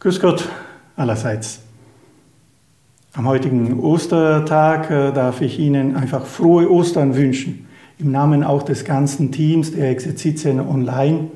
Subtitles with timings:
[0.00, 0.48] Grüß Gott
[0.96, 1.60] allerseits.
[3.14, 7.68] Am heutigen Ostertag äh, darf ich Ihnen einfach frohe Ostern wünschen.
[7.98, 11.30] Im Namen auch des ganzen Teams der Exerzitien Online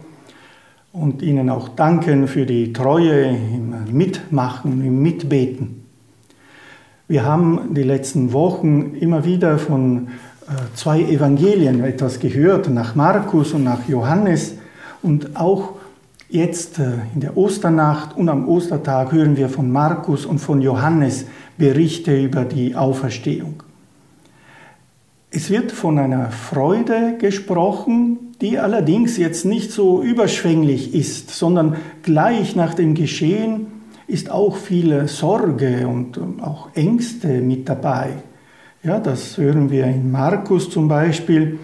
[0.93, 5.85] und Ihnen auch danken für die Treue im Mitmachen, im Mitbeten.
[7.07, 10.09] Wir haben die letzten Wochen immer wieder von
[10.75, 14.54] zwei Evangelien etwas gehört, nach Markus und nach Johannes.
[15.03, 15.75] Und auch
[16.29, 21.27] jetzt äh, in der Osternacht und am Ostertag hören wir von Markus und von Johannes
[21.58, 23.63] Berichte über die Auferstehung.
[25.30, 32.56] Es wird von einer Freude gesprochen, die allerdings jetzt nicht so überschwänglich ist, sondern gleich
[32.56, 33.69] nach dem Geschehen
[34.06, 38.11] ist auch viel Sorge und auch Ängste mit dabei.
[38.84, 41.61] Ja, das hören wir in Markus zum Beispiel.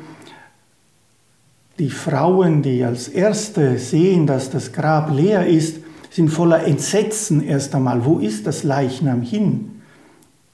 [1.81, 5.79] Die Frauen, die als Erste sehen, dass das Grab leer ist,
[6.11, 8.05] sind voller Entsetzen erst einmal.
[8.05, 9.83] Wo ist das Leichnam hin?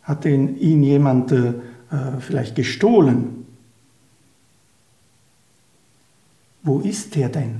[0.05, 1.53] Hat ihn jemand äh,
[2.20, 3.45] vielleicht gestohlen?
[6.62, 7.57] Wo ist er denn?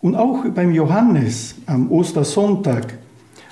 [0.00, 2.98] Und auch beim Johannes am Ostersonntag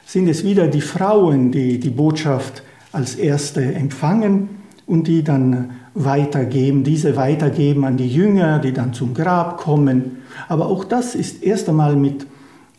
[0.05, 2.65] sind es wieder die Frauen, die die Botschaft
[2.97, 4.49] als Erste empfangen
[4.87, 10.19] und die dann weitergeben, diese weitergeben an die Jünger, die dann zum Grab kommen.
[10.49, 12.27] Aber auch das ist erst einmal mit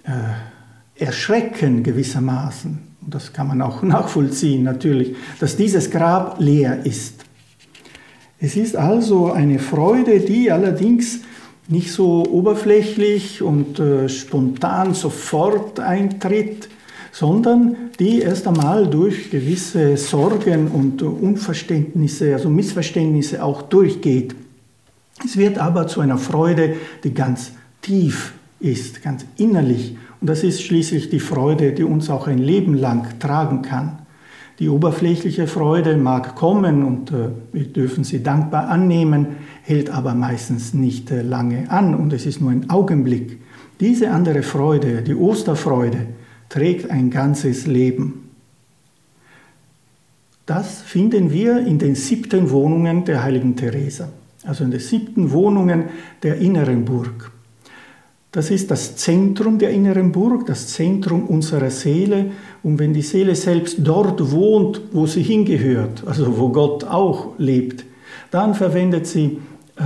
[0.04, 7.26] äh, Erschrecken gewissermaßen, und das kann man auch nachvollziehen natürlich, dass dieses Grab leer ist.
[8.40, 11.22] Es ist also eine Freude, die allerdings
[11.68, 16.70] nicht so oberflächlich und äh, spontan sofort eintritt,
[17.18, 24.36] sondern die erst einmal durch gewisse Sorgen und Unverständnisse, also Missverständnisse auch durchgeht.
[25.26, 29.98] Es wird aber zu einer Freude, die ganz tief ist, ganz innerlich.
[30.22, 33.98] Und das ist schließlich die Freude, die uns auch ein Leben lang tragen kann.
[34.60, 40.76] Die oberflächliche Freude mag kommen und äh, wir dürfen sie dankbar annehmen, hält aber meistens
[40.76, 43.40] nicht äh, lange an und es ist nur ein Augenblick.
[43.80, 46.06] Diese andere Freude, die Osterfreude,
[46.50, 48.30] trägt ein ganzes Leben.
[50.46, 54.10] Das finden wir in den siebten Wohnungen der heiligen Teresa,
[54.46, 55.86] also in den siebten Wohnungen
[56.24, 57.32] der inneren Burg.
[58.32, 62.32] Das ist das Zentrum der inneren Burg, das Zentrum unserer Seele.
[62.62, 67.84] Und wenn die Seele selbst dort wohnt, wo sie hingehört, also wo Gott auch lebt,
[68.30, 69.40] dann verwendet sie
[69.78, 69.82] äh,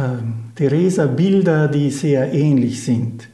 [0.55, 3.27] Teresa Bilder, die sehr ähnlich sind.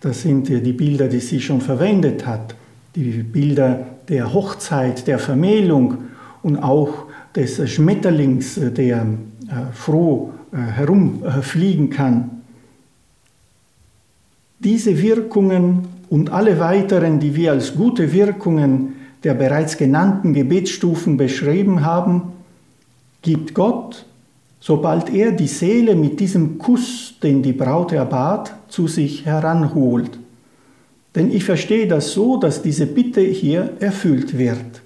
[0.00, 2.54] Das sind die Bilder, die sie schon verwendet hat.
[2.96, 5.98] Die Bilder der Hochzeit, der Vermählung
[6.42, 12.42] und auch des Schmetterlings, der äh, froh äh, herumfliegen kann.
[14.58, 21.84] Diese Wirkungen und alle weiteren, die wir als gute Wirkungen der bereits genannten Gebetsstufen beschrieben
[21.84, 22.32] haben,
[23.22, 24.06] gibt Gott,
[24.60, 30.18] sobald er die Seele mit diesem Kuss, den die Braut erbat, zu sich heranholt.
[31.14, 34.82] Denn ich verstehe das so, dass diese Bitte hier erfüllt wird.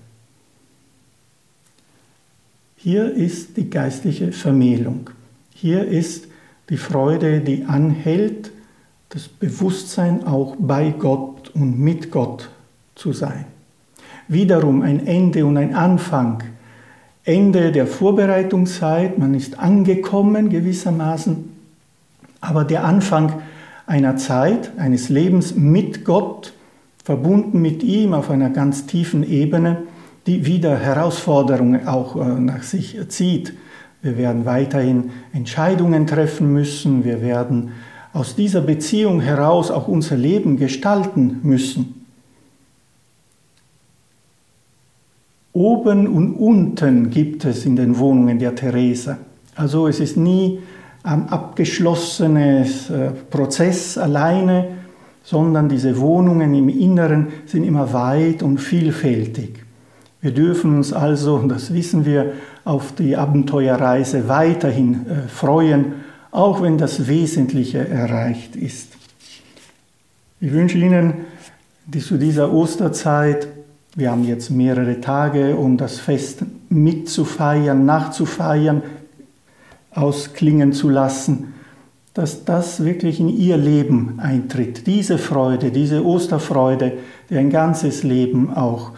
[2.77, 5.11] Hier ist die geistliche Vermählung.
[5.55, 6.29] Hier ist
[6.69, 8.51] die Freude, die anhält
[9.11, 12.51] das Bewusstsein auch bei Gott und mit Gott
[12.95, 13.47] zu sein.
[14.29, 16.43] Wiederum ein Ende und ein Anfang.
[17.25, 21.51] Ende der Vorbereitungszeit, man ist angekommen gewissermaßen,
[22.41, 23.41] aber der Anfang
[23.87, 26.55] einer Zeit, eines Lebens mit Gott,
[27.03, 29.83] verbunden mit ihm auf einer ganz tiefen Ebene,
[30.27, 33.53] die wieder Herausforderungen auch äh, nach sich zieht.
[34.01, 37.73] Wir werden weiterhin Entscheidungen treffen müssen, wir werden
[38.13, 42.07] aus dieser Beziehung heraus auch unser Leben gestalten müssen.
[45.53, 49.19] Oben und unten gibt es in den Wohnungen der Therese.
[49.55, 50.61] Also es ist nie
[51.05, 54.67] ein abgeschlossenes äh, Prozess alleine,
[55.23, 59.65] sondern diese Wohnungen im Inneren sind immer weit und vielfältig.
[60.21, 62.33] Wir dürfen uns also, das wissen wir,
[62.65, 66.05] auf die Abenteuerreise weiterhin äh, freuen
[66.35, 68.89] auch wenn das Wesentliche erreicht ist.
[70.41, 71.15] Ich wünsche Ihnen
[71.87, 73.47] die zu dieser Osterzeit,
[73.95, 78.83] wir haben jetzt mehrere Tage, um das Fest mitzufeiern, nachzufeiern,
[79.95, 81.55] ausklingen zu lassen,
[82.15, 84.87] dass das wirklich in Ihr Leben eintritt.
[84.87, 86.93] Diese Freude, diese Osterfreude,
[87.29, 88.93] die ein ganzes Leben auch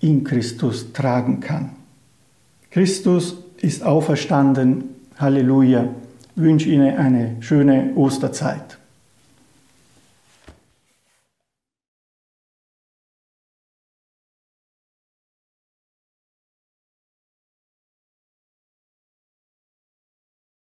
[0.00, 1.70] in Christus tragen kann.
[2.70, 4.84] Christus ist auferstanden.
[5.18, 5.88] Halleluja.
[6.34, 8.78] Ich wünsche Ihnen eine schöne Osterzeit.